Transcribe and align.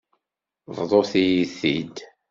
Bḍut-iyi-t-id. 0.77 1.97